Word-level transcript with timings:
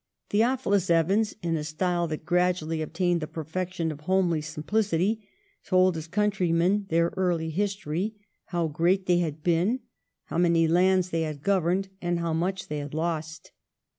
Theo 0.31 0.57
philus 0.57 0.89
Evans, 0.89 1.35
in 1.43 1.55
a 1.55 1.63
style 1.63 2.07
that 2.07 2.25
gradually 2.25 2.81
obtained 2.81 3.21
the 3.21 3.27
perfection 3.27 3.91
of 3.91 3.99
homely 3.99 4.41
simplicity, 4.41 5.29
told 5.63 5.93
his 5.93 6.07
country 6.07 6.51
men 6.51 6.87
their 6.89 7.13
early 7.15 7.51
history, 7.51 8.15
how 8.45 8.67
great 8.67 9.05
they 9.05 9.19
had 9.19 9.43
been, 9.43 9.81
how 10.23 10.39
many 10.39 10.67
lands 10.67 11.11
they 11.11 11.21
had 11.21 11.43
governed, 11.43 11.89
and 12.01 12.17
how 12.17 12.33
much 12.33 12.67
they 12.67 12.79
had 12.79 12.95
lost. 12.95 13.51